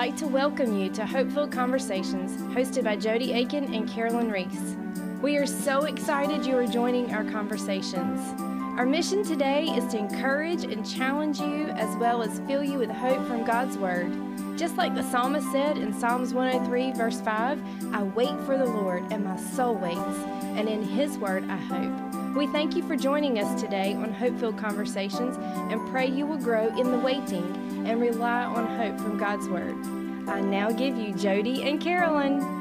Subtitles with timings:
[0.00, 4.74] like to welcome you to Hopeful Conversations, hosted by Jody Aiken and Carolyn Reese.
[5.20, 8.18] We are so excited you are joining our conversations.
[8.78, 12.90] Our mission today is to encourage and challenge you as well as fill you with
[12.90, 14.10] hope from God's Word.
[14.56, 19.04] Just like the psalmist said in Psalms 103, verse 5, I wait for the Lord,
[19.12, 22.34] and my soul waits, and in His Word I hope.
[22.34, 26.68] We thank you for joining us today on Hopeful Conversations and pray you will grow
[26.78, 29.99] in the waiting and rely on hope from God's Word.
[30.28, 32.60] I now give you Jody and Carolyn.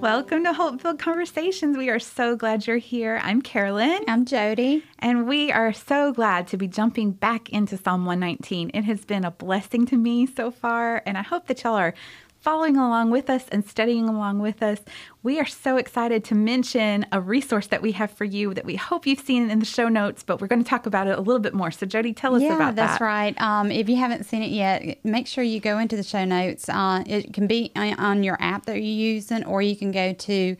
[0.00, 1.76] Welcome to Hopeful Conversations.
[1.76, 3.18] We are so glad you're here.
[3.22, 4.00] I'm Carolyn.
[4.06, 4.84] I'm Jody.
[4.98, 8.70] And we are so glad to be jumping back into Psalm 119.
[8.74, 11.94] It has been a blessing to me so far, and I hope that y'all are
[12.46, 14.78] following along with us and studying along with us,
[15.24, 18.76] we are so excited to mention a resource that we have for you that we
[18.76, 21.20] hope you've seen in the show notes, but we're going to talk about it a
[21.20, 21.72] little bit more.
[21.72, 22.82] So, Jody, tell us yeah, about that.
[22.82, 23.40] Yeah, that's right.
[23.40, 26.68] Um, if you haven't seen it yet, make sure you go into the show notes.
[26.68, 30.56] Uh, it can be on your app that you're using, or you can go to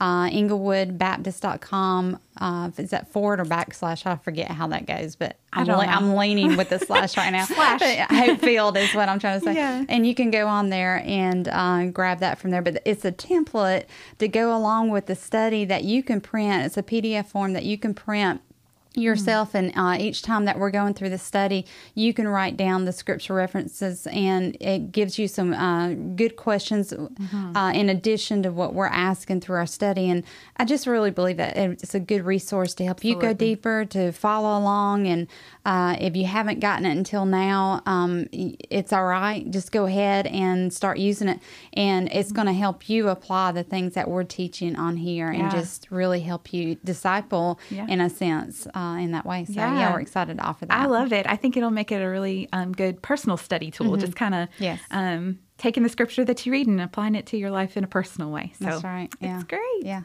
[0.00, 2.18] uh, inglewoodbaptist.com.
[2.38, 4.06] Uh, is that forward or backslash?
[4.06, 7.44] I forget how that goes, but I'm, le- I'm leaning with the slash right now.
[7.44, 7.80] slash.
[7.80, 9.54] Hopefield is what I'm trying to say.
[9.54, 9.84] Yeah.
[9.88, 12.62] And you can go on there and uh, grab that from there.
[12.62, 13.84] But it's a template
[14.18, 16.64] to go along with the study that you can print.
[16.64, 18.40] It's a PDF form that you can print
[18.94, 22.84] yourself and uh, each time that we're going through the study you can write down
[22.86, 27.56] the scripture references and it gives you some uh, good questions mm-hmm.
[27.56, 30.24] uh, in addition to what we're asking through our study and
[30.56, 33.28] i just really believe that it's a good resource to help Absolutely.
[33.28, 35.28] you go deeper to follow along and
[35.64, 40.26] uh, if you haven't gotten it until now um, it's all right just go ahead
[40.26, 41.38] and start using it
[41.74, 45.42] and it's going to help you apply the things that we're teaching on here yeah.
[45.42, 47.86] and just really help you disciple yeah.
[47.86, 49.44] in a sense uh, in that way.
[49.44, 49.78] So yeah.
[49.78, 49.92] yeah.
[49.92, 50.74] we're excited to offer that.
[50.76, 51.26] I love it.
[51.28, 53.90] I think it'll make it a really um, good personal study tool.
[53.92, 54.00] Mm-hmm.
[54.00, 54.80] Just kind of yes.
[54.90, 57.88] um, taking the scripture that you read and applying it to your life in a
[57.88, 58.52] personal way.
[58.58, 59.12] So That's right.
[59.20, 59.36] Yeah.
[59.36, 59.82] It's great.
[59.82, 60.02] Yeah.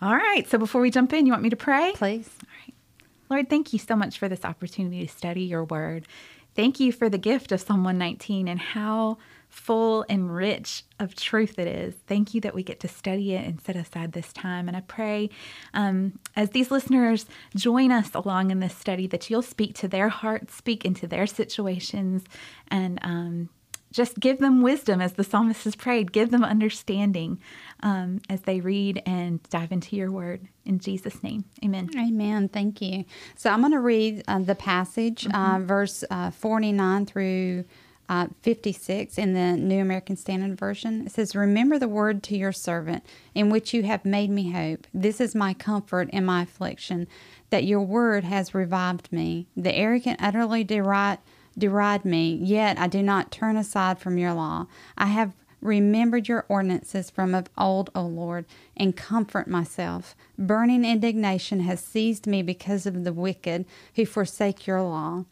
[0.00, 0.48] All right.
[0.48, 1.92] So before we jump in, you want me to pray?
[1.96, 2.30] Please.
[2.42, 2.74] All right.
[3.30, 6.06] Lord, thank you so much for this opportunity to study your word.
[6.54, 9.18] Thank you for the gift of Psalm 119 and how
[9.54, 11.94] full and rich of truth it is.
[12.06, 14.66] Thank you that we get to study it and set aside this time.
[14.66, 15.30] And I pray
[15.72, 20.08] um, as these listeners join us along in this study that you'll speak to their
[20.08, 22.24] hearts, speak into their situations,
[22.68, 23.48] and um,
[23.92, 26.10] just give them wisdom as the psalmist has prayed.
[26.10, 27.40] Give them understanding
[27.80, 30.48] um, as they read and dive into your word.
[30.64, 31.90] In Jesus' name, amen.
[31.96, 32.48] Amen.
[32.48, 33.04] Thank you.
[33.36, 35.62] So I'm going to read uh, the passage, uh, mm-hmm.
[35.62, 37.64] uh, verse uh, 49 through
[38.08, 41.06] uh, 56 in the New American Standard Version.
[41.06, 43.04] It says, Remember the word to your servant,
[43.34, 44.86] in which you have made me hope.
[44.92, 47.06] This is my comfort in my affliction,
[47.50, 49.46] that your word has revived me.
[49.56, 51.18] The arrogant utterly deride,
[51.56, 54.66] deride me, yet I do not turn aside from your law.
[54.98, 55.32] I have
[55.64, 58.44] remembered your ordinances from of old, O Lord,
[58.76, 60.14] and comfort myself.
[60.38, 63.64] Burning indignation has seized me because of the wicked
[63.96, 65.24] who forsake your law.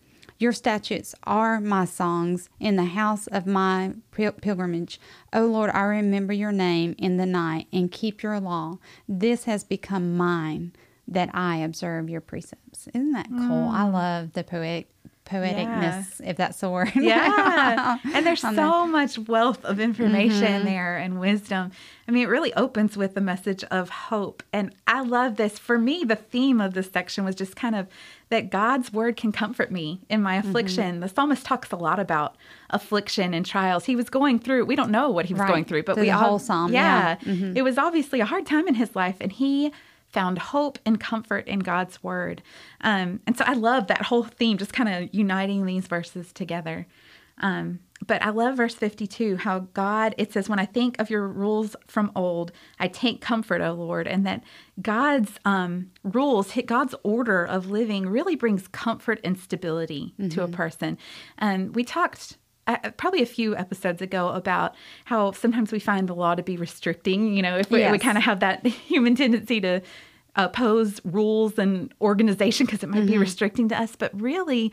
[0.42, 5.00] Your statutes are my songs in the house of my pilgrimage.
[5.32, 8.78] O Lord, I remember your name in the night and keep your law.
[9.08, 10.72] This has become mine
[11.06, 12.88] that I observe your precepts.
[12.88, 13.68] Isn't that cool?
[13.68, 13.72] Mm.
[13.72, 14.88] I love the poetic
[15.24, 16.30] poeticness, yeah.
[16.30, 16.92] if that's the word.
[16.94, 17.98] Yeah.
[18.12, 20.64] and there's so much wealth of information mm-hmm.
[20.64, 21.70] there and wisdom.
[22.06, 24.42] I mean, it really opens with the message of hope.
[24.52, 25.58] And I love this.
[25.58, 27.86] For me, the theme of this section was just kind of
[28.28, 30.48] that God's word can comfort me in my mm-hmm.
[30.48, 30.92] affliction.
[30.92, 31.00] Mm-hmm.
[31.00, 32.36] The psalmist talks a lot about
[32.70, 33.84] affliction and trials.
[33.84, 35.48] He was going through, we don't know what he was right.
[35.48, 36.72] going through, but through we the all, whole psalm.
[36.72, 37.16] Yeah.
[37.22, 37.32] yeah.
[37.32, 37.56] Mm-hmm.
[37.56, 39.16] It was obviously a hard time in his life.
[39.20, 39.72] And he
[40.12, 42.42] found hope and comfort in God's word.
[42.82, 46.86] Um, and so I love that whole theme, just kind of uniting these verses together.
[47.38, 51.26] Um, but I love verse 52 how God, it says, When I think of your
[51.28, 54.42] rules from old, I take comfort, O Lord, and that
[54.80, 60.28] God's um, rules, God's order of living really brings comfort and stability mm-hmm.
[60.30, 60.54] to a mm-hmm.
[60.54, 60.98] person.
[61.38, 62.38] And we talked
[62.72, 64.74] uh, probably a few episodes ago about
[65.04, 67.34] how sometimes we find the law to be restricting.
[67.36, 67.92] You know, if we, yes.
[67.92, 69.82] we kind of have that human tendency to
[70.36, 73.12] oppose rules and organization because it might mm-hmm.
[73.12, 74.72] be restricting to us, but really,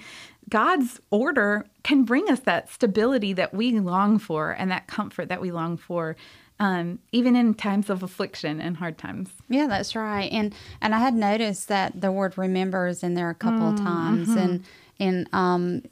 [0.50, 5.42] God's order can bring us that stability that we long for and that comfort that
[5.42, 6.16] we long for.
[6.62, 9.30] Um, even in times of affliction and hard times.
[9.48, 10.30] Yeah, that's right.
[10.30, 13.80] And and I had noticed that the word remembers in there a couple mm, of
[13.80, 14.38] times, mm-hmm.
[14.38, 14.64] and
[15.00, 15.84] and um,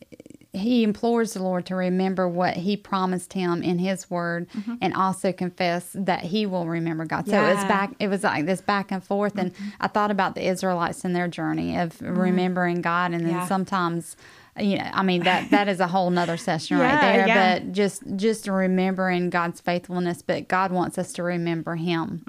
[0.58, 4.76] he implores the Lord to remember what he promised him in his word mm-hmm.
[4.82, 7.28] and also confess that he will remember God.
[7.28, 7.44] Yeah.
[7.44, 9.70] So it was back it was like this back and forth and mm-hmm.
[9.80, 12.18] I thought about the Israelites and their journey of mm-hmm.
[12.18, 13.48] remembering God and then yeah.
[13.48, 14.16] sometimes
[14.60, 17.28] you know, I mean that that is a whole nother session Yeah, right there.
[17.28, 17.60] yeah.
[17.60, 22.24] But just just remembering God's faithfulness, but God wants us to remember Him.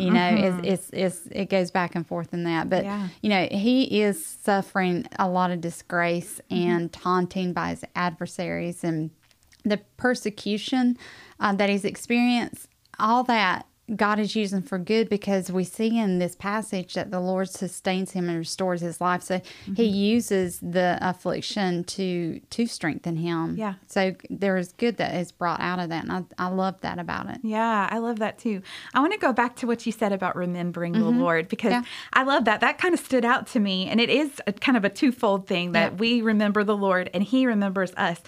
[0.00, 0.28] you know,
[0.62, 2.68] it's, it's it's it goes back and forth in that.
[2.70, 3.00] But Mm, mm-hmm.
[3.02, 3.08] Yeah.
[3.22, 6.70] you know, He is suffering a lot of disgrace Mm-hmm.
[6.70, 9.10] and taunting by His adversaries and
[9.64, 10.96] the persecution
[11.38, 12.68] uh, that He's experienced.
[12.98, 17.20] All that God is using for good because we see in this passage that the
[17.20, 19.22] Lord sustains him and restores his life.
[19.22, 19.94] So he Mm-hmm.
[19.94, 23.56] uses the affliction to to strengthen him.
[23.56, 23.74] Yeah.
[23.86, 26.98] So there is good that is brought out of that, and I, I love that
[26.98, 27.38] about it.
[27.42, 28.62] Yeah, I love that too.
[28.94, 31.82] I want to go back to what you said about remembering the Lord because Yeah.
[32.12, 32.60] I love that.
[32.60, 33.88] That kind of stood out to me.
[33.88, 35.98] And it is a, kind of a twofold thing that Yeah.
[35.98, 38.20] we remember the Lord and He remembers us.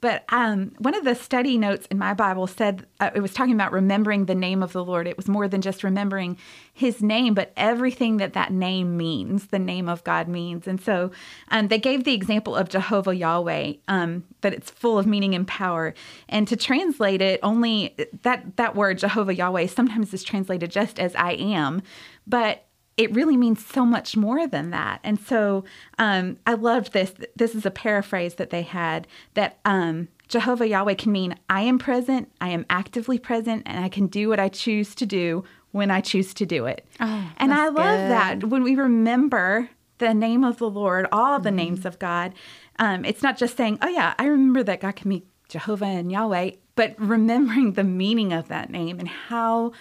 [0.00, 3.54] But um, one of the study notes in my Bible said uh, it was talking
[3.54, 5.06] about remembering the name of the Lord.
[5.06, 6.38] It was more than just remembering
[6.72, 10.66] His name, but everything that that name means, the name of God means.
[10.66, 11.10] And so
[11.48, 15.46] um, they gave the example of Jehovah Yahweh, um, that it's full of meaning and
[15.46, 15.94] power.
[16.28, 21.14] And to translate it, only that that word Jehovah Yahweh sometimes is translated just as
[21.14, 21.82] I am,
[22.26, 22.64] but
[23.00, 25.00] it really means so much more than that.
[25.02, 25.64] And so
[25.98, 27.14] um, I loved this.
[27.34, 31.78] This is a paraphrase that they had that um, Jehovah Yahweh can mean I am
[31.78, 35.90] present, I am actively present, and I can do what I choose to do when
[35.90, 36.86] I choose to do it.
[37.00, 38.10] Oh, and I love good.
[38.10, 42.34] that when we remember the name of the Lord, all the names of God,
[42.78, 46.12] um, it's not just saying, oh, yeah, I remember that God can be Jehovah and
[46.12, 49.72] Yahweh, but remembering the meaning of that name and how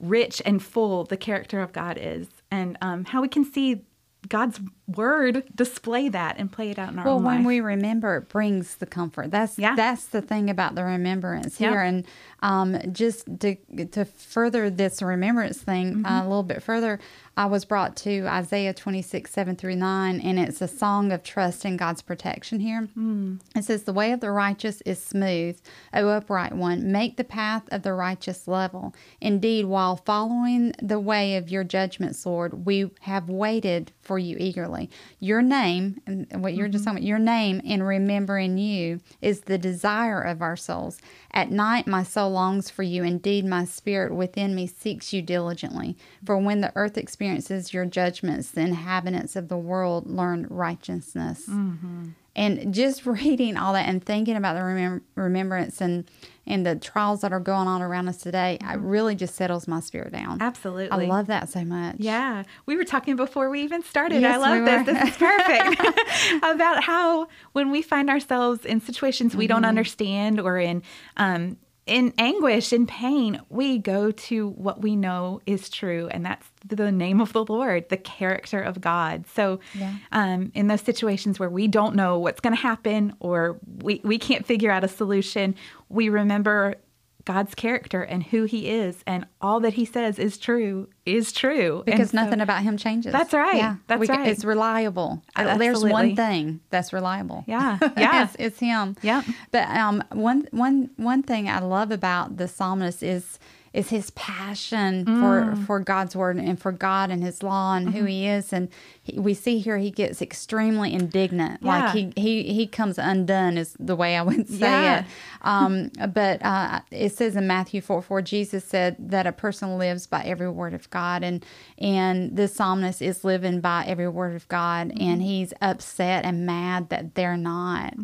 [0.00, 3.84] rich and full the character of God is, and um, how we can see
[4.28, 7.46] God's word display that and play it out in our Well, when life.
[7.46, 9.30] we remember, it brings the comfort.
[9.30, 9.74] That's Yeah.
[9.74, 11.70] that's the thing about the remembrance Yeah.
[11.70, 12.04] here, and
[12.42, 13.54] um, just to
[13.92, 16.06] to further this remembrance thing Mm-hmm.
[16.06, 17.00] uh, a little bit further,
[17.36, 21.22] I was brought to Isaiah twenty six seven through nine, and it's a song of
[21.22, 22.88] trust in God's protection here.
[22.96, 23.40] Mm.
[23.56, 25.58] It says, "The way of the righteous is smooth,
[25.94, 28.94] O upright one, make the path of the righteous level.
[29.20, 34.73] Indeed, while following the way of your judgment, Lord, we have waited for you eagerly.
[35.20, 36.92] Your name, and what you're just mm-hmm.
[36.92, 40.98] talking about, your name in remembering you is the desire of our souls.
[41.32, 43.02] At night, my soul longs for you.
[43.02, 45.96] Indeed, my spirit within me seeks you diligently.
[46.24, 51.46] For when the earth experiences your judgments, the inhabitants of the world learn righteousness.
[51.48, 52.10] Mm-hmm.
[52.36, 56.04] And just reading all that and thinking about the remem- remembrance and
[56.46, 59.80] and the trials that are going on around us today, it really just settles my
[59.80, 60.42] spirit down.
[60.42, 61.06] Absolutely.
[61.06, 61.96] I love that so much.
[61.98, 64.20] Yeah, we were talking before we even started.
[64.20, 64.86] Yes, I love we this.
[64.86, 65.80] This is perfect.
[66.44, 69.54] About how when we find ourselves in situations we Mm-hmm.
[69.54, 70.82] don't understand or in
[71.16, 76.46] um, in anguish, in pain, we go to what we know is true, and that's
[76.66, 79.26] the name of the Lord, the character of God.
[79.26, 79.92] So, Yeah.
[80.10, 84.18] um, in those situations where we don't know what's going to happen or we, we
[84.18, 85.54] can't figure out a solution,
[85.90, 86.76] we remember
[87.24, 91.82] God's character and who He is, and all that He says is true is true.
[91.86, 93.12] Because so- nothing about him changes.
[93.12, 93.56] That's right.
[93.56, 94.28] Yeah, That's ca- right.
[94.28, 95.22] It's reliable.
[95.36, 97.44] Uh, There's one thing that's reliable.
[97.46, 98.24] Yeah, yeah.
[98.24, 98.96] it's, it's him.
[99.02, 99.22] Yeah.
[99.50, 103.38] But um, one one one thing I love about the psalmist is
[103.74, 105.66] is his passion for Mm.
[105.66, 107.98] for God's word and for God and His law and Mm-hmm.
[107.98, 108.52] who He is.
[108.52, 108.68] And
[109.02, 111.60] he, we see here he gets extremely indignant.
[111.60, 111.68] Yeah.
[111.68, 115.00] Like he he he comes undone is the way I would say Yeah.
[115.00, 115.04] it.
[115.42, 120.06] Um, but uh, it says in Matthew 4 4, Jesus said that a person lives
[120.06, 121.22] by every word of God.
[121.24, 121.44] And,
[121.76, 124.92] and this psalmist is living by every word of God.
[124.98, 127.94] And he's upset and mad that they're not.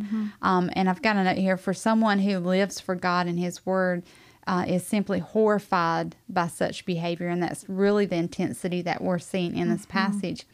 [0.43, 3.65] Um, and I've got a note here for someone who lives for God and his
[3.65, 4.03] word.
[4.47, 9.55] Uh, is simply horrified by such behavior, and that's really the intensity that we're seeing
[9.57, 10.45] in this passage.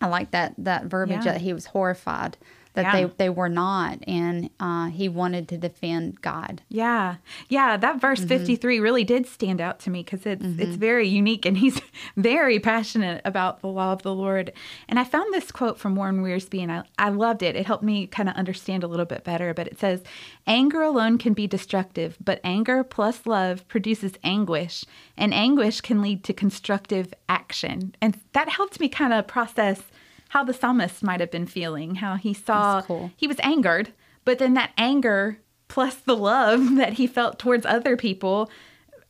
[0.00, 1.32] I like that that verbiage Yeah.
[1.32, 2.38] that he was horrified
[2.74, 2.92] that Yeah.
[3.06, 6.62] they they were not, and uh, he wanted to defend God.
[6.68, 7.16] Yeah.
[7.48, 7.76] Yeah.
[7.76, 11.58] That verse 53 really did stand out to me because it's, it's very unique and
[11.58, 11.80] he's
[12.16, 14.52] very passionate about the law of the Lord.
[14.88, 17.56] And I found this quote from Warren Wiersbe and I, I loved it.
[17.56, 19.52] It helped me kind of understand a little bit better.
[19.54, 20.02] But it says,
[20.46, 24.84] Anger alone can be destructive, but anger plus love produces anguish,
[25.16, 27.94] and anguish can lead to constructive action.
[28.00, 29.82] And that helped me kind of process
[30.30, 33.10] how the psalmist might have been feeling, how he saw cool.
[33.16, 33.92] he was angered,
[34.24, 38.50] but then that anger plus the love that he felt towards other people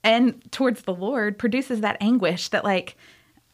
[0.02, 2.96] and towards the Lord produces that anguish that, like,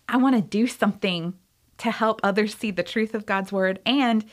[0.09, 1.35] I want to do something
[1.79, 4.25] to help others see the truth of God's word and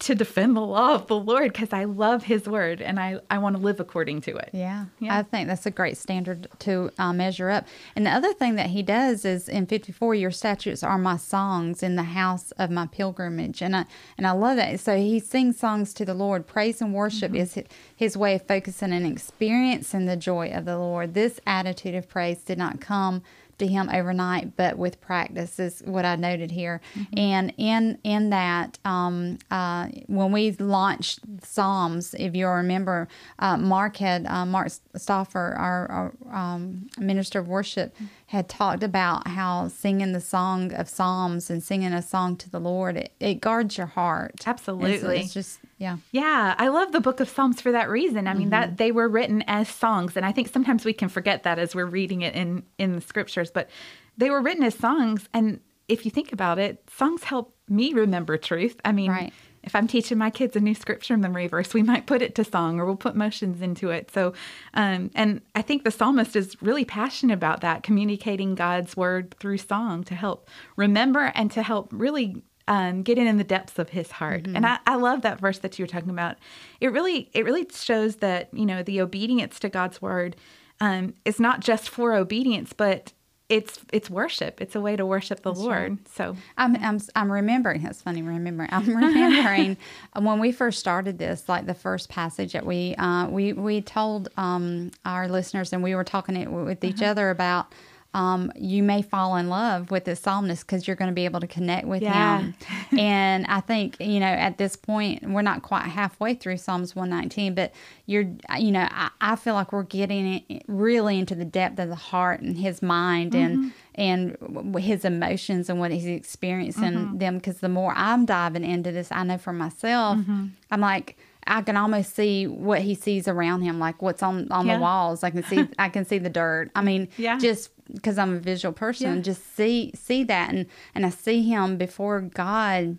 [0.00, 3.38] to defend the law of the Lord because I love His word and I, I
[3.38, 4.50] want to live according to it.
[4.52, 4.86] Yeah.
[5.00, 5.18] Yeah.
[5.18, 7.66] I think that's a great standard to uh, measure up.
[7.96, 11.82] And the other thing that he does is in 54, your statutes are my songs
[11.82, 13.60] in the house of my pilgrimage.
[13.60, 13.86] And I,
[14.16, 14.78] and I love that.
[14.78, 16.46] So he sings songs to the Lord.
[16.46, 17.64] Praise and worship is his,
[17.96, 21.14] his way of focusing and experiencing the joy of the Lord.
[21.14, 23.22] This attitude of praise did not come
[23.58, 26.80] to him overnight, but with practice is what I noted here.
[27.16, 33.96] And in in that, um, uh, when we launched Psalms, if you remember, uh, Mark
[33.98, 37.94] had uh, Mark Stauffer, our, our um, minister of worship,
[38.26, 42.60] had talked about how singing the song of Psalms and singing a song to the
[42.60, 44.32] Lord it, it guards your heart.
[44.34, 45.20] It's- Absolutely.
[45.20, 45.96] it's, just yeah.
[46.12, 48.26] Yeah, I love the book of Psalms for that reason.
[48.26, 51.44] I mean that they were written as songs and I think sometimes we can forget
[51.44, 53.70] that as we're reading it in in the scriptures, but
[54.16, 58.36] they were written as songs and if you think about it, songs help me remember
[58.36, 58.78] truth.
[58.84, 59.32] I mean, Right.
[59.62, 62.34] if I'm teaching my kids a new scripture in memory verse, we might put it
[62.34, 64.10] to song or we'll put motions into it.
[64.10, 64.34] So,
[64.74, 69.58] um, and I think the psalmist is really passionate about that, communicating God's word through
[69.58, 74.12] song to help remember and to help really um, get in the depths of his
[74.12, 74.46] heart.
[74.46, 76.36] And I, I love that verse that you were talking about.
[76.80, 80.36] It really, it really shows that you know the obedience to God's word
[80.80, 83.12] um, is not just for obedience, but
[83.48, 84.60] it's it's worship.
[84.60, 86.06] It's a way to worship the Lord.
[86.08, 87.82] So I'm, I'm, I'm remembering.
[87.82, 88.20] That's funny.
[88.20, 88.68] Remembering.
[88.70, 89.78] I'm remembering
[90.14, 94.28] when we first started this, like the first passage that we uh, we we told
[94.36, 97.72] um, our listeners, and we were talking it with each other about.
[98.18, 101.38] Um, you may fall in love with this psalmist because you're going to be able
[101.38, 102.40] to connect with Yeah.
[102.40, 102.54] him.
[102.98, 107.54] and I think you know at this point we're not quite halfway through Psalms 119,
[107.54, 107.72] but
[108.06, 108.24] you're
[108.58, 112.40] you know I, I feel like we're getting really into the depth of the heart
[112.40, 113.68] and his mind and mm-hmm.
[113.94, 117.18] and his emotions and what he's experiencing mm-hmm.
[117.18, 120.46] them because the more I'm diving into this, I know for myself, mm-hmm.
[120.72, 121.16] I'm like
[121.48, 124.76] I can almost see what he sees around him, like what's on on Yeah.
[124.76, 125.24] the walls.
[125.24, 126.70] I can see I can see the dirt.
[126.76, 127.38] I mean, Yeah.
[127.38, 129.22] just because I'm a visual person, Yeah.
[129.22, 132.98] just see see that and and I see him before God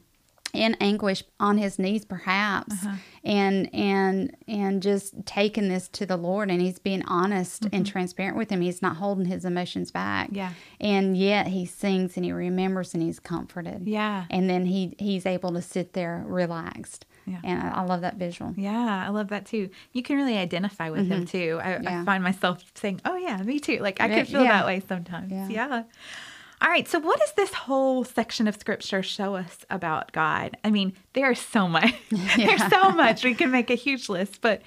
[0.51, 2.95] in anguish on his knees perhaps Uh-huh.
[3.23, 8.35] and and and just taking this to the lord and he's being honest and transparent
[8.35, 10.35] with him he's not holding his emotions back Mm-hmm.
[10.37, 10.51] Yeah.
[10.81, 14.23] and yet he sings and he remembers and he's comforted Yeah.
[14.31, 17.39] and then he he's able to sit there relaxed Yeah.
[17.43, 19.69] and I, I love that visual Yeah, I love that too.
[19.93, 21.37] You can really identify with him mm-hmm.
[21.37, 21.59] too.
[21.61, 24.59] I, I find myself saying, "Oh yeah, me too." Like I Yeah, could feel yeah.
[24.59, 25.31] that way sometimes.
[25.31, 25.47] Yeah.
[25.49, 25.83] Yeah.
[26.61, 26.87] All right.
[26.87, 30.57] So, what does this whole section of scripture show us about God?
[30.63, 31.93] I mean, there's so much.
[32.35, 33.23] there's so much.
[33.23, 34.61] We can make a huge list, but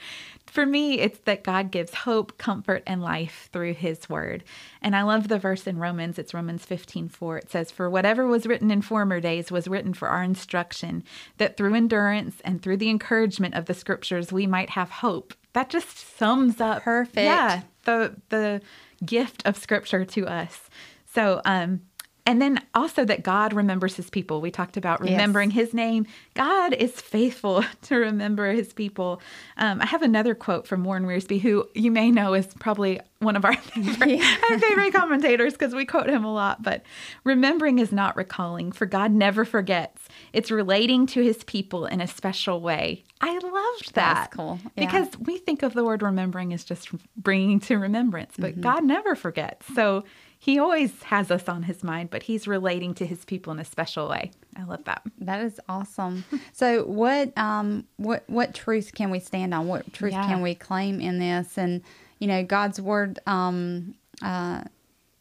[0.47, 4.45] for me, it's that God gives hope, comfort, and life through His Word.
[4.83, 6.19] And I love the verse in Romans.
[6.19, 7.39] It's Romans 15 4.
[7.39, 11.05] It says, For whatever was written in former days was written for our instruction,
[11.39, 15.35] that through endurance and through the encouragement of the scriptures we might have hope.
[15.55, 17.17] That just sums up Perfect.
[17.17, 18.61] Yeah, the the
[19.05, 20.69] gift of scripture to us.
[21.13, 21.83] So, um,
[22.25, 24.41] and then also that God remembers his people.
[24.41, 25.11] We talked about Yes.
[25.11, 26.07] remembering his name.
[26.35, 29.21] God is faithful to remember his people.
[29.57, 33.37] Um, I have another quote from Warren Wiersbe, who you may know is probably one
[33.37, 36.63] of our favorite, our favorite commentators because we quote him a lot.
[36.63, 36.83] But
[37.25, 40.09] remembering is not recalling, for God never forgets.
[40.33, 43.05] It's relating to his people in a special way.
[43.21, 43.39] I
[43.73, 44.15] loved that.
[44.15, 44.59] That's cool.
[44.77, 44.87] Yeah.
[44.87, 48.61] Because we think of the word remembering as just bringing to remembrance, but Mm-hmm.
[48.61, 49.67] God never forgets.
[49.75, 50.05] So
[50.39, 53.65] he always has us on his mind, but he's relating to his people in a
[53.65, 54.33] special way.
[54.57, 55.03] I love that.
[55.19, 56.25] That is awesome.
[56.53, 59.69] so what um what what truth can we stand on?
[59.69, 60.27] What truth Yeah.
[60.27, 61.57] can we claim in this?
[61.57, 61.83] And
[62.19, 64.63] you know, God's word um uh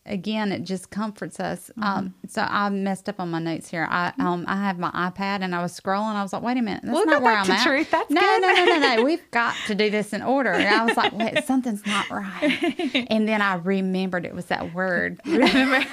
[0.06, 1.70] again it just comforts us.
[1.72, 1.84] Mm-hmm.
[1.84, 3.88] Um so I messed up on my notes here.
[3.90, 6.62] I um I have my iPad and I was scrolling, I was like, wait a
[6.62, 7.64] minute, that's We'll not where I'm at.
[7.66, 7.92] truth.
[7.92, 8.42] That's no, good.
[8.42, 9.04] no, no, no, no.
[9.12, 10.52] We've got to do this in order.
[10.52, 13.06] And I was like, wait, something's not right.
[13.10, 15.20] And then I remembered it was that word.
[15.26, 15.86] Remember?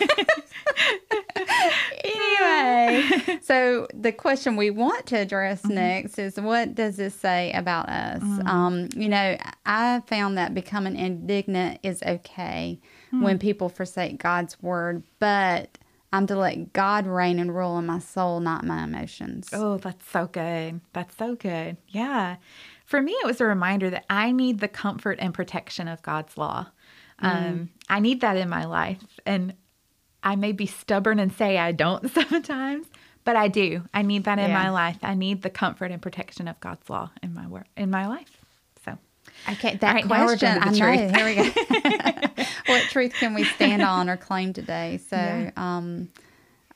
[2.05, 7.89] anyway, so the question we want to address next is what does this say about
[7.89, 8.23] us?
[8.47, 9.37] Um, you know,
[9.67, 15.79] I found that becoming indignant is okay when people forsake God's word, but
[16.13, 19.51] I'm to let God reign and rule in my soul, not my emotions.
[19.53, 20.81] Oh, that's so good.
[20.93, 21.77] That's so good.
[21.89, 22.37] Yeah.
[22.87, 26.39] For me, it was a reminder that I need the comfort and protection of God's
[26.39, 26.69] law.
[27.21, 29.03] Um, I need that in my life.
[29.27, 29.55] And
[30.23, 32.87] I may be stubborn and say I don't sometimes,
[33.25, 33.83] but I do.
[33.93, 34.63] I need that in Yeah.
[34.63, 34.99] my life.
[35.03, 38.38] I need the comfort and protection of God's law in my work in my life.
[39.51, 41.09] Okay, All that right, question, I know.
[41.15, 41.35] Here we
[42.37, 42.45] go.
[42.67, 44.99] what truth can we stand on or claim today?
[45.09, 45.51] So, Yeah.
[45.57, 46.11] um,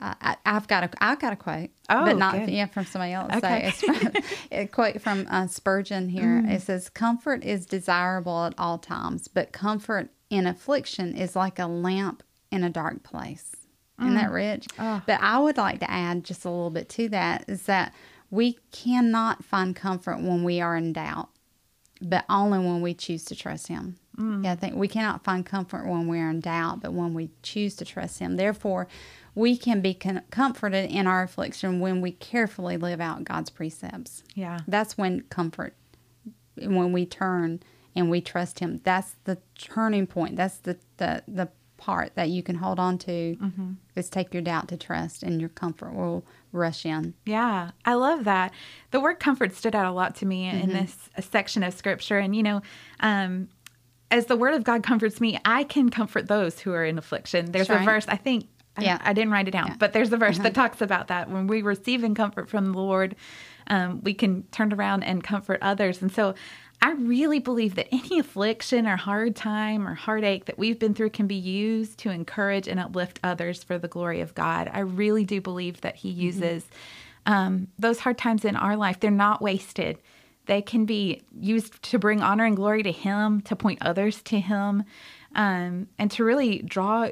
[0.01, 2.49] I, I've got a I've got a quote, Oh, but not good.
[2.49, 3.31] yeah from somebody else.
[3.35, 3.71] Okay.
[3.71, 4.13] So it's from,
[4.51, 6.43] a quote from uh, Spurgeon here.
[6.45, 11.67] It says, "Comfort is desirable at all times, but comfort in affliction is like a
[11.67, 13.55] lamp in a dark place."
[14.01, 14.67] Isn't that rich?
[14.77, 17.93] But I would like to add just a little bit to that is that
[18.29, 21.29] we cannot find comfort when we are in doubt,
[22.01, 23.97] but only when we choose to trust Him.
[24.17, 24.43] Mm.
[24.43, 27.31] Yeah, I think we cannot find comfort when we are in doubt, but when we
[27.41, 28.35] choose to trust Him.
[28.35, 28.87] Therefore,
[29.35, 34.23] we can be con- comforted in our affliction when we carefully live out God's precepts.
[34.35, 34.59] Yeah.
[34.67, 35.75] That's when comfort,
[36.55, 37.61] when we turn
[37.95, 38.81] and we trust Him.
[38.83, 40.35] That's the turning point.
[40.35, 41.49] That's the the the
[41.83, 43.37] part that you can hold on to.
[43.95, 47.13] Is take your doubt to trust, and your comfort will rush in.
[47.25, 48.53] Yeah, I love that.
[48.91, 52.17] The word comfort stood out a lot to me in this section of scripture.
[52.19, 52.61] And, you know,
[53.01, 53.49] um,
[54.11, 57.51] as the word of God comforts me, I can comfort those who are in affliction.
[57.51, 57.93] There's That's a right.
[57.93, 58.47] verse, I think,
[58.79, 58.99] Yeah.
[59.03, 59.75] I, didn't write it down, Yeah.
[59.79, 61.29] but there's a verse that talks about that.
[61.29, 63.15] When we receive in comfort from the Lord,
[63.67, 66.01] um, we can turn around and comfort others.
[66.01, 66.35] And so
[66.83, 71.11] I really believe that any affliction or hard time or heartache that we've been through
[71.11, 74.69] can be used to encourage and uplift others for the glory of God.
[74.71, 76.65] I really do believe that He uses
[77.25, 79.97] um, those hard times in our life, they're not wasted.
[80.45, 84.41] They can be used to bring honor and glory to Him, to point others to
[84.41, 84.83] Him,
[85.35, 87.11] um, and to really draw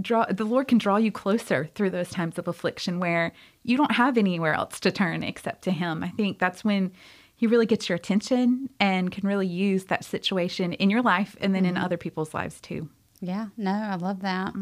[0.00, 3.32] draw the lord can draw you closer through those times of affliction where
[3.64, 6.92] you don't have anywhere else to turn except to him i think that's when
[7.38, 11.54] he really gets your attention and can really use that situation in your life and
[11.54, 11.84] then in mm-hmm.
[11.84, 12.88] other people's lives too
[13.20, 14.52] Yeah, no, I love that.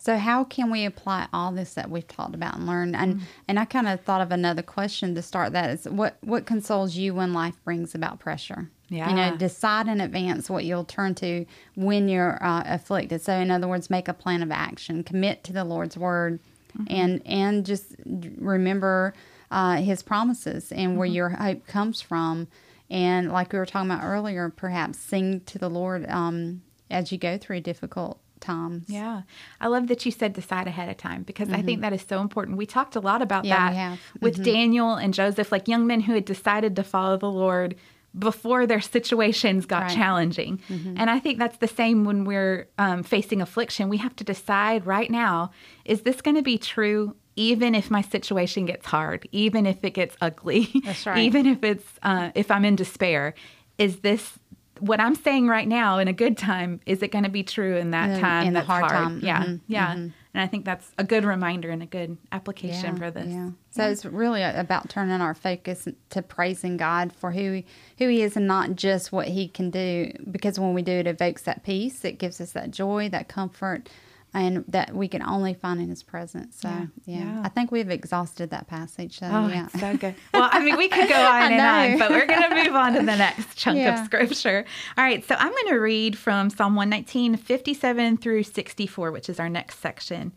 [0.00, 2.96] So how can we apply all this that we've talked about and learned?
[2.96, 3.20] And mm.
[3.46, 6.96] and I kind of thought of another question to start that is what what consoles
[6.96, 8.70] you when life brings about pressure?
[8.88, 9.10] Yeah.
[9.10, 11.44] You know, decide in advance what you'll turn to
[11.76, 13.20] when you're uh, afflicted.
[13.20, 16.40] So in other words, make a plan of action, commit to the Lord's word,
[16.72, 16.84] mm-hmm.
[16.88, 19.12] and and just remember
[19.50, 22.48] uh, His promises and where your hope comes from.
[22.88, 27.18] And like we were talking about earlier, perhaps sing to the Lord um, as you
[27.18, 28.86] go through difficult times.
[28.88, 29.22] Yeah.
[29.60, 32.20] I love that you said decide ahead of time because I think that is so
[32.20, 32.56] important.
[32.56, 33.74] We talked a lot about Mm-hmm.
[33.74, 37.30] Yeah, that with Daniel and Joseph, like young men who had decided to follow the
[37.30, 37.76] Lord
[38.18, 39.94] before their situations got Right.
[39.94, 40.60] challenging.
[40.68, 43.88] And I think that's the same when we're um, facing affliction.
[43.88, 45.52] We have to decide right now
[45.84, 47.14] is this going to be true?
[47.36, 51.18] Even if my situation gets hard, even if it gets ugly, That's right.
[51.18, 53.34] even if it's uh, if I'm in despair,
[53.78, 54.38] is this
[54.80, 56.80] what I'm saying right now in a good time?
[56.86, 58.46] Is it going to be true in that In- time?
[58.48, 59.20] in the that's hard time.
[59.22, 59.96] Yeah, Mhm, yeah.
[60.32, 63.26] And I think that's a good reminder and a good application for this.
[63.28, 63.50] Yeah.
[63.70, 67.66] So it's really about turning our focus to praising God for who he,
[67.98, 70.12] who He is and not just what He can do.
[70.30, 72.04] Because when we do, it evokes that peace.
[72.04, 73.88] It gives us that joy, that comfort,
[74.32, 76.56] and that we can only find in His presence.
[76.60, 76.86] So Yeah.
[77.04, 77.42] yeah, Yeah.
[77.44, 79.18] I think we've exhausted that passage.
[79.18, 79.66] So Oh, yeah.
[79.68, 80.14] so good.
[80.32, 82.92] Well, I mean, we could go on and on, but we're going to move on
[82.94, 83.98] to the next chunk Yeah.
[84.00, 84.64] of scripture.
[84.96, 89.40] All right, so I'm going to read from Psalm 119, 57 through 64, which is
[89.40, 90.32] our next section.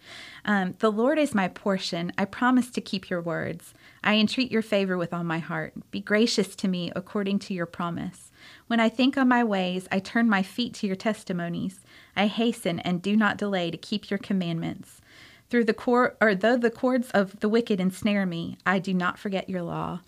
[0.45, 2.11] Um, the Lord is my portion.
[2.17, 3.73] I promise to keep your words.
[4.03, 5.73] I entreat your favor with all my heart.
[5.91, 8.31] Be gracious to me according to your promise.
[8.67, 11.81] When I think on my ways, I turn my feet to your testimonies.
[12.15, 15.01] I hasten and do not delay to keep your commandments.
[15.49, 19.19] Through the cord, or though the cords of the wicked ensnare me, I do not
[19.19, 19.99] forget your law.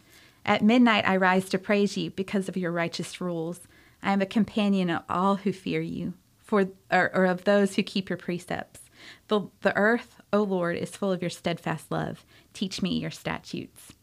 [0.45, 3.61] At midnight I rise to praise you because of your righteous rules.
[4.01, 7.83] I am a companion of all who fear you, for or, or of those who
[7.83, 8.81] keep your precepts.
[9.27, 12.23] The the earth, O Lord, is full of your steadfast love.
[12.53, 13.93] Teach me your statutes.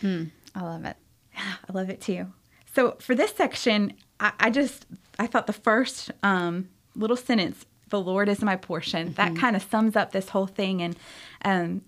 [0.00, 0.96] Hmm, I love it.
[1.36, 2.32] I love it too.
[2.74, 4.86] So for this section, I, I just
[5.18, 9.62] I thought the first um, little sentence, "The Lord is my portion," that kind of
[9.62, 10.82] sums up this whole thing.
[10.82, 10.96] And
[11.44, 11.82] um,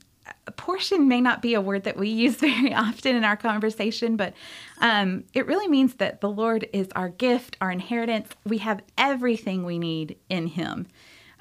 [0.47, 4.17] a portion may not be a word that we use very often in our conversation,
[4.17, 4.35] but
[4.81, 8.31] um, it really means that the Lord is our gift, our inheritance.
[8.45, 10.87] We have everything we need in Him.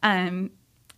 [0.04, 0.52] Um,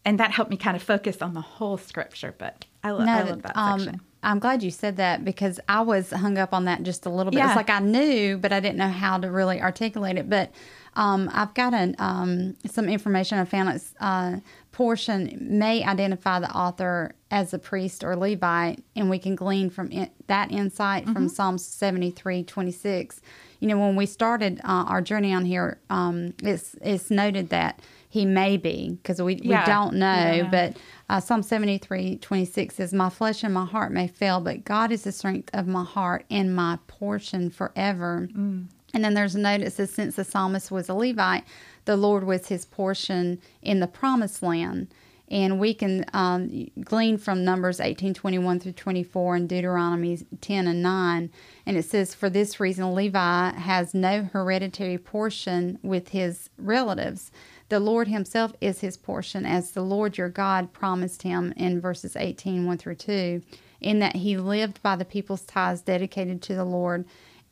[0.05, 2.33] and that helped me kind of focus on the whole scripture.
[2.37, 4.01] But I, lo- I love that um, section.
[4.23, 7.31] I'm glad you said that because I was hung up on that just a little
[7.31, 7.37] bit.
[7.37, 7.47] Yeah.
[7.47, 10.29] It's like I knew, but I didn't know how to really articulate it.
[10.29, 10.51] But
[10.95, 13.69] um, I've got an, um, some information I found.
[13.69, 14.39] It's uh,
[14.71, 19.91] portion may identify the author as a priest or Levite, and we can glean from
[19.91, 21.13] it, that insight Mm-hmm.
[21.13, 23.21] from Psalms 73, 26.
[23.59, 27.79] You know, when we started uh, our journey on here, um, it's it's noted that
[28.09, 29.61] he may be because we, Yeah.
[29.61, 30.77] we don't know, We but
[31.09, 35.03] uh, Psalm 73, 26 says, My flesh and my heart may fail, but God is
[35.03, 38.29] the strength of my heart and my portion forever.
[38.33, 38.67] Mm.
[38.93, 41.43] And then there's a note that says, Since the psalmist was a Levite,
[41.85, 44.87] the Lord was his portion in the promised land.
[45.29, 50.81] And we can um, glean from Numbers 18 21 through 24 and Deuteronomy 10 and
[50.81, 51.29] 9.
[51.65, 57.31] And it says, For this reason, Levi has no hereditary portion with his relatives.
[57.69, 62.15] The Lord himself is his portion, as the Lord your God promised him in verses
[62.15, 63.41] 18 1 through 2,
[63.81, 67.05] in that he lived by the people's tithes dedicated to the Lord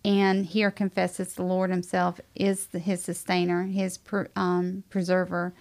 [0.05, 3.97] and here confesses the Lord Himself is His sustainer, His
[4.35, 5.55] um, preserver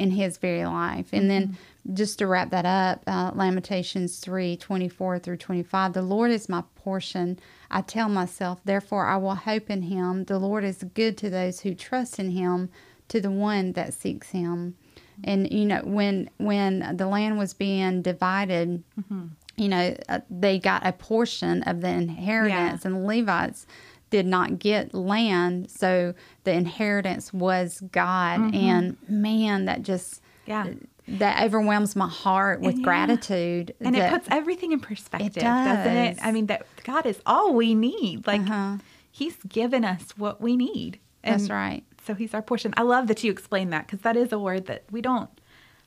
[0.00, 1.10] in His very life.
[1.12, 1.28] And mm-hmm.
[1.28, 1.58] then
[1.92, 5.92] just to wrap that up, uh, Lamentations 3 24 through 25.
[5.92, 7.38] The Lord is my portion.
[7.70, 10.24] I tell myself, therefore I will hope in Him.
[10.24, 12.70] The Lord is good to those who trust in Him,
[13.08, 14.76] to the one that seeks Him.
[15.22, 19.26] And you know when when the land was being divided, mm-hmm.
[19.56, 22.88] you know uh, they got a portion of the inheritance, yeah.
[22.88, 23.66] and the Levites
[24.10, 28.40] did not get land, so the inheritance was God.
[28.40, 28.54] Mm-hmm.
[28.54, 30.66] And man, that just yeah
[31.18, 32.84] that overwhelms my heart with yeah.
[32.84, 33.74] gratitude.
[33.80, 35.66] And it puts everything in perspective, it does.
[35.66, 36.18] doesn't it?
[36.22, 38.26] I mean, that God is all we need.
[38.26, 38.78] Like uh-huh.
[39.10, 41.00] He's given us what we need.
[41.22, 41.84] And That's right.
[42.06, 42.72] So He's our portion.
[42.76, 45.30] I love that you explain that because that is a word that we don't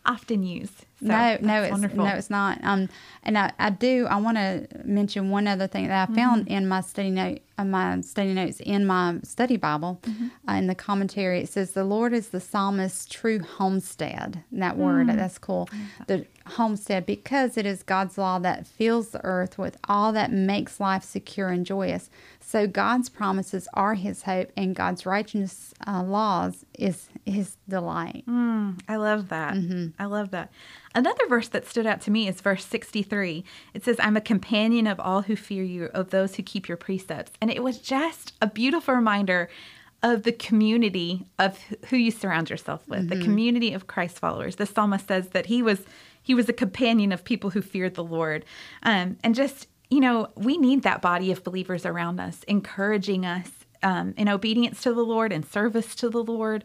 [0.05, 0.71] often use.
[0.99, 2.05] So no, no, it's wonderful.
[2.05, 2.63] no, it's not.
[2.63, 2.89] Um,
[3.23, 4.05] and I, I do.
[4.09, 6.15] I want to mention one other thing that I mm-hmm.
[6.15, 10.27] found in my study note, uh, my study notes in my study Bible, mm-hmm.
[10.49, 11.41] uh, in the commentary.
[11.41, 14.43] It says the Lord is the psalmist's true homestead.
[14.51, 15.15] That word, mm.
[15.15, 15.69] that's cool.
[16.07, 20.79] The homestead because it is God's law that fills the earth with all that makes
[20.79, 22.09] life secure and joyous.
[22.45, 28.23] So God's promises are His hope, and God's righteous uh, laws is His delight.
[28.27, 29.55] Mm, I love that.
[29.55, 29.87] Mm-hmm.
[29.97, 30.51] I love that.
[30.93, 33.43] Another verse that stood out to me is verse 63.
[33.73, 36.77] It says, I'm a companion of all who fear you, of those who keep your
[36.77, 37.31] precepts.
[37.41, 39.49] And it was just a beautiful reminder
[40.03, 41.57] of the community of
[41.89, 43.19] who you surround yourself with, mm-hmm.
[43.19, 44.57] the community of Christ followers.
[44.57, 45.85] The psalmist says that he was
[46.23, 48.45] he was a companion of people who feared the Lord.
[48.81, 53.49] Um, and just, you know, we need that body of believers around us, encouraging us
[53.83, 56.63] um, in obedience to the Lord and service to the Lord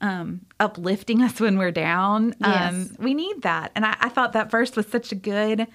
[0.00, 2.34] um, uplifting us when we're down.
[2.40, 2.72] Yes.
[2.72, 3.70] Um, we need that.
[3.74, 5.66] And I, I thought that verse was such a good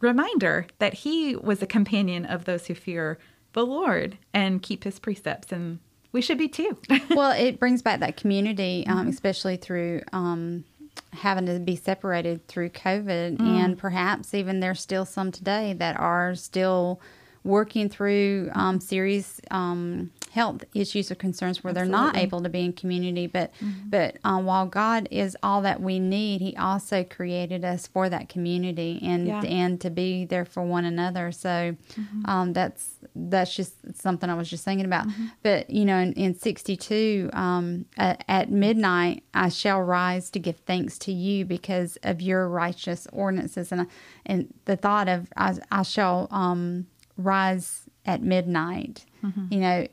[0.00, 3.18] reminder that he was a companion of those who fear
[3.54, 5.52] the Lord and keep his precepts.
[5.52, 5.78] And
[6.12, 6.76] we should be too.
[7.10, 9.08] well, it brings back that community, um, mm-hmm.
[9.08, 10.64] especially through um,
[11.12, 13.38] having to be separated through COVID.
[13.38, 13.40] Mm.
[13.40, 17.00] And perhaps even there's still some today that are still
[17.42, 21.90] working through um, serious um, health issues or concerns where Absolutely.
[21.90, 23.26] they're not able to be in community.
[23.26, 23.88] But mm-hmm.
[23.88, 28.28] but um, while God is all that we need, He also created us for that
[28.28, 29.42] community and yeah.
[29.42, 31.32] and to be there for one another.
[31.32, 32.26] So mm-hmm.
[32.26, 32.94] um, that's
[33.28, 35.06] that's just something I was just thinking about.
[35.06, 35.26] Mm-hmm.
[35.42, 40.38] But you know, in, in sixty two, um, at, at midnight, I shall rise to
[40.38, 43.86] give thanks to you because of your righteous ordinances, and
[44.26, 49.04] and the thought of I, I shall um, rise at midnight.
[49.22, 49.46] Mm-hmm.
[49.50, 49.86] You know,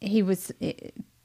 [0.00, 0.52] he was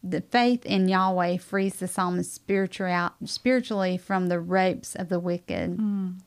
[0.04, 5.78] the faith in Yahweh frees the psalmist spiritual, spiritually from the ropes of the wicked.
[5.78, 6.20] Mm.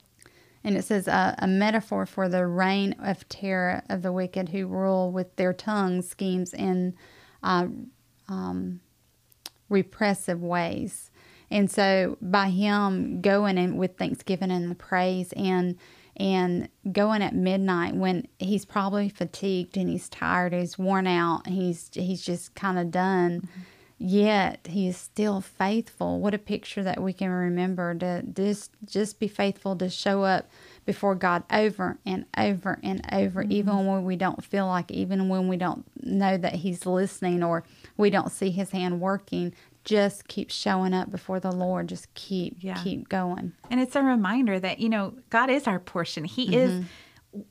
[0.63, 4.67] And it says uh, a metaphor for the reign of terror of the wicked who
[4.67, 6.95] rule with their tongues, schemes, and
[7.43, 7.67] uh,
[8.29, 8.81] um,
[9.69, 11.11] repressive ways.
[11.51, 15.77] And so, by him going in with thanksgiving and the praise and
[16.17, 21.91] and going at midnight when he's probably fatigued and he's tired, he's worn out, he's
[21.95, 23.41] he's just kind of done.
[23.41, 23.61] Mm-hmm.
[24.03, 26.21] Yet he is still faithful.
[26.21, 30.49] What a picture that we can remember to just just be faithful to show up
[30.87, 33.53] before God over and over and over, mm-hmm.
[33.53, 37.63] even when we don't feel like, even when we don't know that He's listening or
[37.99, 39.53] we don't see His hand working
[39.85, 41.89] just keep showing up before the Lord.
[41.89, 42.83] Just keep yeah.
[42.83, 43.53] keep going.
[43.71, 46.25] And it's a reminder that you know God is our portion.
[46.25, 46.55] He mm-hmm.
[46.55, 46.85] is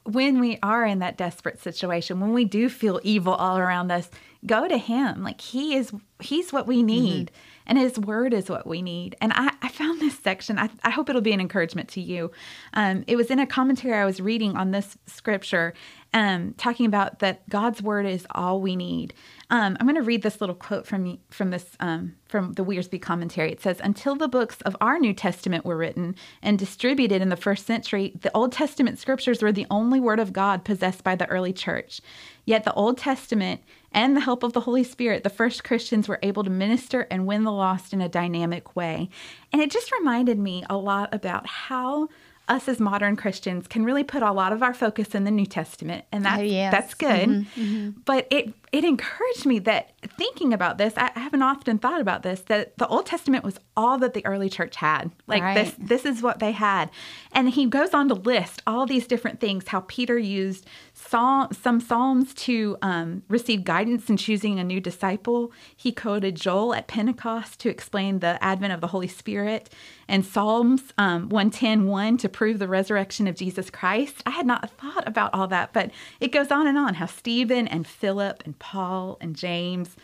[0.03, 4.09] when we are in that desperate situation, when we do feel evil all around us,
[4.45, 5.23] go to him.
[5.23, 6.86] Like he is he's what we mm-hmm.
[6.86, 7.28] need.
[7.28, 7.60] Mm-hmm.
[7.67, 9.15] And his word is what we need.
[9.21, 12.32] And I, I found this section, I, I hope it'll be an encouragement to you.
[12.73, 15.75] Um, it was in a commentary I was reading on this scripture,
[16.12, 19.13] um, talking about that God's word is all we need.
[19.52, 22.99] Um, I'm going to read this little quote from from this um, from the Wiersbe
[22.99, 23.52] commentary.
[23.52, 27.36] It says, "Until the books of our New Testament were written and distributed in the
[27.36, 31.28] first century, the Old Testament scriptures were the only word of God possessed by the
[31.28, 32.02] early church.
[32.45, 36.19] Yet the Old Testament and the help of the Holy Spirit, the first Christians were
[36.21, 39.10] able to minister and win the lost in a dynamic way."
[39.52, 42.10] And it just reminded me a lot about how
[42.49, 45.45] us as modern Christians can really put a lot of our focus in the New
[45.45, 46.71] Testament, and that's oh, yes.
[46.71, 47.30] that's good.
[47.30, 47.89] Mm-hmm, mm-hmm.
[48.06, 52.41] But it it encouraged me that thinking about this, I haven't often thought about this,
[52.41, 55.12] that the Old Testament was all that the early church had.
[55.27, 55.55] Like Right.
[55.55, 56.91] this this is what they had.
[57.32, 61.79] And he goes on to list all these different things, how Peter used psalm, some
[61.79, 65.51] psalms to um, receive guidance in choosing a new disciple.
[65.75, 69.69] He quoted Joel at Pentecost to explain the advent of the Holy Spirit,
[70.08, 74.21] and Psalms um, 110 1 to prove the resurrection of Jesus Christ.
[74.25, 77.67] I had not thought about all that, but it goes on and on how Stephen
[77.67, 79.95] and Philip and Paul and James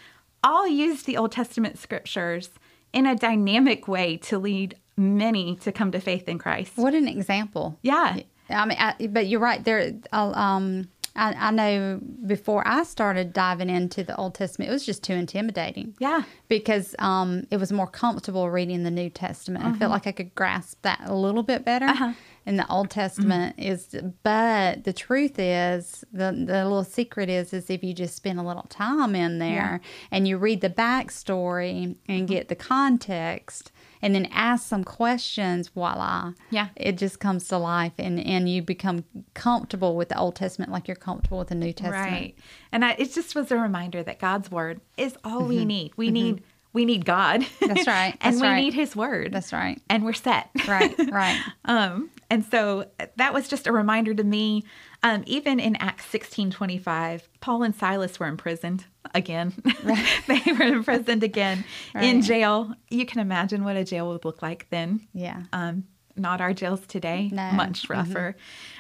[0.44, 2.50] all used the Old Testament scriptures
[2.94, 6.74] in a dynamic way to lead many to come to faith in Christ.
[6.78, 7.78] What an example.
[7.82, 8.20] Yeah.
[8.50, 9.64] I mean, I, but you're right.
[9.64, 14.86] There, um, I, I know before I started diving into the Old Testament, it was
[14.86, 15.96] just too intimidating.
[16.00, 16.24] Yeah.
[16.48, 19.66] because um, it was more comfortable reading the New Testament.
[19.66, 19.80] I Mm-hmm.
[19.80, 21.86] felt like I could grasp that a little bit better.
[21.88, 22.14] Uh-huh.
[22.48, 23.72] And the Old Testament Mm-hmm.
[23.72, 28.40] is, but the truth is, the the little secret is, is if you just spend
[28.40, 29.82] a little time in there
[30.12, 32.26] and you read the backstory and Mm-hmm.
[32.26, 36.68] get the context, and then ask some questions, voila, Yeah.
[36.76, 40.88] it just comes to life, and and you become comfortable with the Old Testament like
[40.88, 42.12] you're comfortable with the New Testament.
[42.12, 42.36] Right.
[42.72, 45.94] And I, it just was a reminder that God's word is all we need.
[45.98, 46.44] We need
[46.76, 47.44] we need God.
[47.60, 48.16] That's right.
[48.22, 48.62] and we right.
[48.62, 49.32] need his word.
[49.32, 49.82] That's right.
[49.90, 50.50] And we're set.
[50.68, 51.42] Right, right.
[51.66, 52.86] um and so
[53.16, 54.64] that was just a reminder to me
[55.02, 58.86] um even in Acts 16:25 Paul and Silas were imprisoned
[59.16, 59.54] again.
[60.28, 61.64] they were imprisoned again
[62.00, 62.74] in jail.
[62.90, 65.44] You can imagine what a jail would look like then Yeah.
[65.54, 65.86] um,
[66.16, 67.52] not our jails today, No.
[67.52, 68.36] much rougher.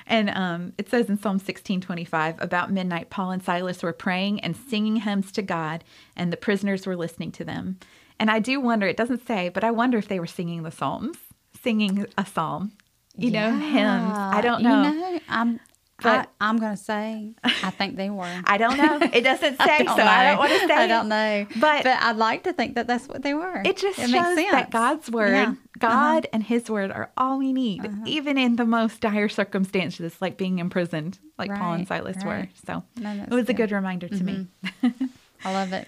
[0.08, 4.56] And um, it says in Psalm 16:25, about midnight, Paul and Silas were praying and
[4.56, 5.84] singing hymns to God,
[6.15, 7.80] and the prisoners were listening to them.
[8.19, 10.71] And I do wonder, it doesn't say, but I wonder if they were singing the
[10.71, 11.17] Psalms,
[11.62, 12.71] singing a psalm,
[13.17, 14.13] you know, hymns.
[14.15, 14.84] I don't know.
[14.91, 15.60] You know, I'm,
[16.02, 18.41] But- I, I'm going to say, I think they were.
[18.45, 19.00] I don't know.
[19.13, 20.74] It doesn't say, don't so I don't want to say.
[20.74, 23.62] I don't know, But- but I'd like to think that that's what they were.
[23.65, 25.54] It just it shows that God's word, Yeah.
[25.81, 25.93] Uh-huh.
[25.93, 30.38] God and His word are all we need, even in the most dire circumstances, like
[30.38, 32.47] being imprisoned, like Paul and Right, Silas were.
[32.65, 33.69] So No, it was a good.
[33.69, 34.47] good reminder to me.
[35.43, 35.88] I love it.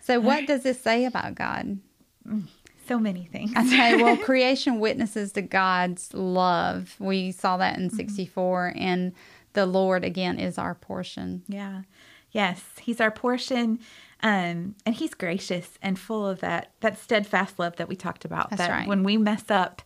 [0.00, 1.78] So, what does this say about God?
[2.88, 3.56] So many things.
[3.56, 6.96] Okay, well, creation witnesses to God's love.
[6.98, 7.84] We saw that Mm-hmm.
[7.84, 9.12] in 64, and
[9.54, 11.42] the Lord again is our portion.
[11.48, 11.82] Yeah.
[12.32, 13.78] Yes, he's our portion.
[14.22, 18.50] Um, and he's gracious and full of that that steadfast love that we talked about.
[18.50, 18.88] That's that right.
[18.88, 19.82] when we mess up,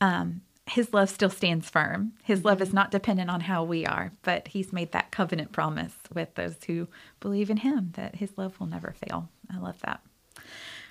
[0.00, 2.12] um, his love still stands firm.
[2.22, 2.62] His love Mm-hmm.
[2.68, 6.56] is not dependent on how we are, but he's made that covenant promise with those
[6.68, 6.86] who
[7.18, 9.28] believe in him that his love will never fail.
[9.52, 10.00] I love that.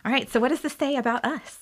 [0.04, 1.60] All right, so what does this say about us?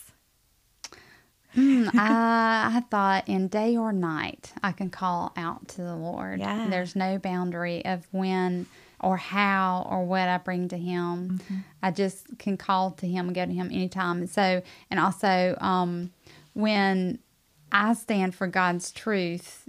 [1.53, 6.39] Hmm, I, I thought in day or night, I can call out to the Lord.
[6.39, 6.67] Yeah.
[6.69, 8.65] There's no boundary of when
[8.99, 11.39] or how or what I bring to Him.
[11.43, 11.57] Mm-hmm.
[11.83, 14.19] I just can call to Him and go to Him anytime.
[14.19, 16.11] And so, and also, um,
[16.53, 17.19] when
[17.71, 19.67] I stand for God's truth,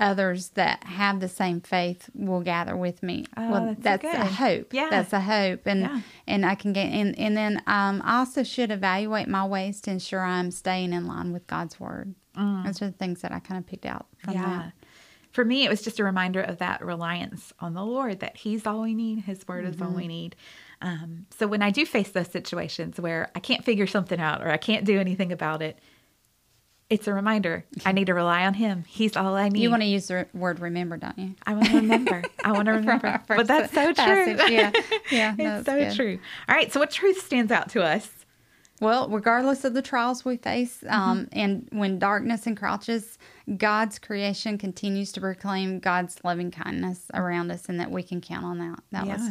[0.00, 3.26] others that have the same faith will gather with me.
[3.36, 4.74] Oh, well, that's that's, a hope.
[4.74, 4.88] Yeah.
[4.90, 5.66] That's a hope.
[5.66, 6.00] And Yeah.
[6.26, 9.90] and I can get and, and then um, I also should evaluate my ways to
[9.92, 12.14] ensure I'm staying in line with God's word.
[12.36, 14.36] Those are the things that I kind of picked out from Mm.
[14.38, 14.46] yeah.
[14.46, 14.72] that.
[15.34, 18.66] For me, it was just a reminder of that reliance on the Lord, that He's
[18.66, 19.96] all we need, His word is all Mm-hmm.
[19.96, 20.36] we need.
[20.80, 24.50] Um, so when I do face those situations where I can't figure something out or
[24.50, 25.78] I can't do anything about it,
[26.90, 27.64] it's a reminder.
[27.84, 28.84] I need to rely on Him.
[28.86, 29.60] He's all I need.
[29.62, 31.34] You want to use the word remember, don't you?
[31.46, 32.22] I want to remember.
[32.44, 33.20] I want to remember.
[33.26, 33.94] But that's so true.
[33.94, 34.50] passage.
[34.50, 34.70] Yeah.
[35.10, 35.94] Yeah, it's so good.
[35.96, 36.18] true.
[36.48, 36.70] All right.
[36.72, 38.08] So, what truth stands out to us?
[38.84, 40.94] Well, regardless of the trials we face, Mm-hmm.
[40.94, 43.18] um, and when darkness encroaches,
[43.56, 48.44] God's creation continues to proclaim God's loving kindness around us, and that we can count
[48.44, 48.80] on that.
[48.92, 49.30] That was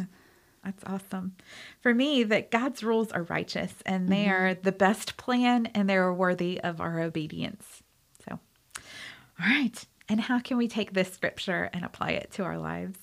[0.64, 1.36] That's awesome.
[1.82, 4.32] For me, that God's rules are righteous and they Mm-hmm.
[4.32, 7.82] are the best plan and they're worthy of our obedience.
[8.26, 8.38] So,
[8.76, 9.84] all right.
[10.08, 12.98] And how can we take this scripture and apply it to our lives?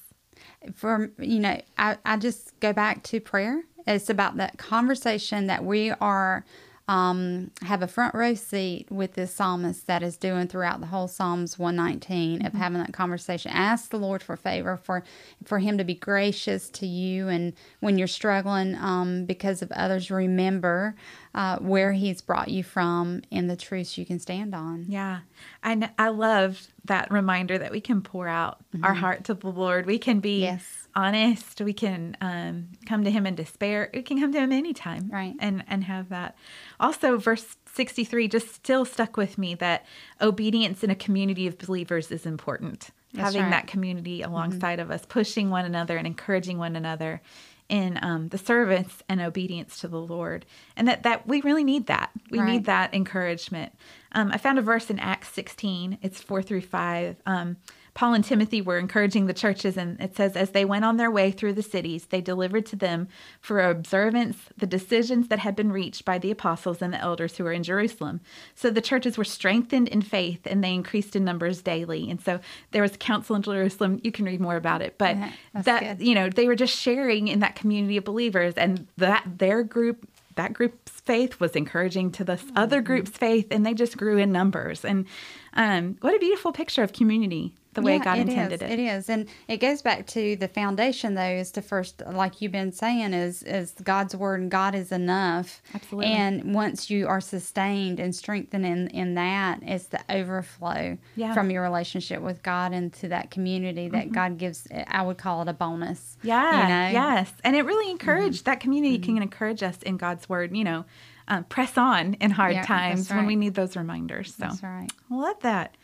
[0.75, 5.63] for you know I, I just go back to prayer it's about that conversation that
[5.63, 6.45] we are
[6.87, 11.07] um, have a front row seat with this psalmist that is doing throughout the whole
[11.07, 13.51] Psalms 119 of having that conversation.
[13.53, 15.03] Ask the Lord for favor, for
[15.45, 20.11] for Him to be gracious to you, and when you're struggling um, because of others,
[20.11, 20.95] remember
[21.33, 24.85] uh, where He's brought you from and the truths you can stand on.
[24.89, 25.19] Yeah.
[25.63, 29.85] I, I love that reminder that we can pour out our heart to the Lord.
[29.85, 30.53] We can be Mm-hmm.
[30.53, 30.80] Yes.
[30.95, 31.61] Honest.
[31.61, 33.89] We can um, come to Him in despair.
[33.93, 35.09] We can come to Him anytime.
[35.11, 35.33] Right.
[35.39, 36.35] And, and have that.
[36.79, 39.85] Also, verse 63 just still stuck with me that
[40.21, 42.89] obedience in a community of believers is important.
[43.13, 43.51] That's Having right.
[43.51, 47.21] that community alongside of us, pushing one another and encouraging one another
[47.67, 51.87] in um, the service and obedience to the Lord, and that that we really need
[51.87, 52.11] that.
[52.29, 52.51] We Right.
[52.51, 53.73] need that encouragement.
[54.11, 55.97] Um, I found a verse in Acts 16.
[56.01, 57.15] It's four through five.
[57.25, 57.55] Um,
[57.93, 61.11] Paul and Timothy were encouraging the churches, and it says, as they went on their
[61.11, 63.09] way through the cities, they delivered to them
[63.41, 67.43] for observance the decisions that had been reached by the apostles and the elders who
[67.43, 68.21] were in Jerusalem.
[68.55, 72.09] So the churches were strengthened in faith, and they increased in numbers daily.
[72.09, 72.39] And so
[72.71, 73.99] there was council in Jerusalem.
[74.03, 76.07] You can read more about it, but Yeah, that good.
[76.07, 80.07] you know they were just sharing in that community of believers, and that their group
[80.35, 82.85] that group's faith was encouraging to this other Mm-hmm.
[82.85, 84.85] group's faith, and they just grew in numbers.
[84.85, 85.05] And
[85.53, 88.69] um, what a beautiful picture of community, the way Yeah, God it intended is.
[88.69, 88.73] it.
[88.73, 92.51] It is, and it goes back to the foundation, though, is to first, like you've
[92.51, 95.61] been saying, is is God's word and God is enough.
[95.73, 96.11] Absolutely.
[96.11, 101.33] And once you are sustained and strengthened in in that, it's the overflow Yeah.
[101.33, 104.67] from your relationship with God into that community that God gives.
[104.87, 106.17] I would call it a bonus.
[106.19, 106.27] Mm-hmm.
[106.27, 106.99] Yeah, you know?
[106.99, 107.15] Mm-hmm.
[107.15, 110.55] yes, and it really encouraged that community can encourage us in God's word.
[110.55, 110.85] You know,
[111.27, 114.35] um, press on in hard Yeah, times when we need those reminders.
[114.35, 114.89] So That's right.
[115.09, 115.77] I love that.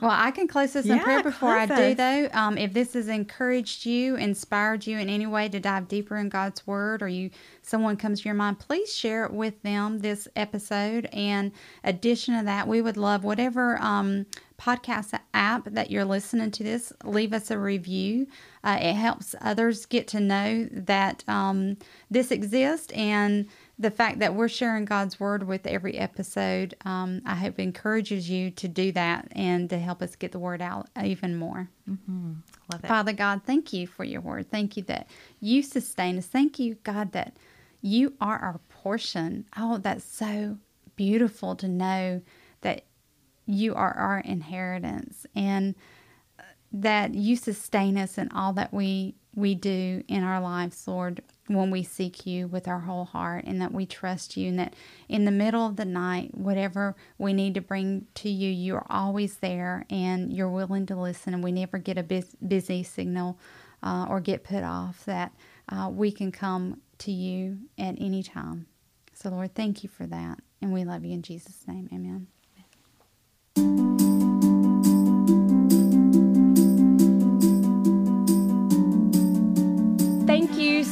[0.00, 2.28] Well, I can close this in prayer before I do, though.
[2.32, 6.28] Um, if this has encouraged you, inspired you in any way to dive deeper in
[6.28, 7.30] God's Word, or you
[7.62, 11.06] someone comes to your mind, please share it with them this episode.
[11.12, 14.26] And addition to that, we would love whatever um,
[14.58, 16.92] podcast app that you're listening to this.
[17.04, 18.26] Leave us a review.
[18.62, 21.76] Uh, it helps others get to know that um,
[22.10, 23.46] this exists and
[23.78, 28.50] the fact that we're sharing God's word with every episode, um, I hope encourages you
[28.52, 31.68] to do that and to help us get the word out even more.
[31.86, 32.86] love it.
[32.86, 34.50] Father God, thank you for your word.
[34.50, 35.08] Thank you that
[35.40, 36.26] you sustain us.
[36.26, 37.36] Thank you, God, that
[37.82, 39.44] you are our portion.
[39.56, 40.56] Oh, that's so
[40.96, 42.22] beautiful to know
[42.62, 42.84] that
[43.44, 45.74] you are our inheritance and
[46.38, 51.20] uh, that you sustain us in all that we we do in our lives, Lord,
[51.48, 54.74] when we seek you with our whole heart and that we trust you and that
[55.08, 59.36] in the middle of the night, whatever we need to bring to you, you're always
[59.36, 63.38] there and you're willing to listen and we never get a bus- busy signal
[63.82, 65.32] uh, or get put off that
[65.68, 68.66] uh, we can come to you at any time.
[69.14, 70.40] So, Lord, thank you for that.
[70.60, 71.88] And we love you in Jesus' name.
[71.92, 72.26] Amen.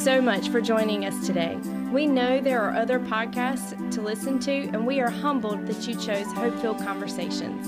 [0.05, 1.57] So much for joining us today.
[1.91, 5.95] We know there are other podcasts to listen to, and we are humbled that you
[5.95, 7.67] chose Hope Conversations.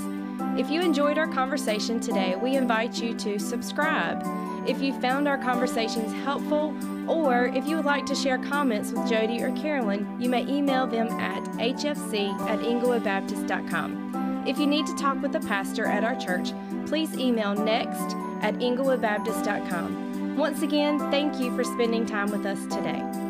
[0.61, 4.23] If you enjoyed our conversation today, we invite you to subscribe.
[4.69, 6.77] If you found our conversations helpful,
[7.09, 10.87] or if you would like to share comments with Jody or Carolyn, you may email
[10.87, 14.45] them at hfc at inglewoodbaptist.com.
[14.47, 16.53] If you need to talk with a pastor at our church,
[16.85, 20.06] please email next at inglewoodbaptist.com.
[20.37, 23.26] Once again, thank you for spending time with us today.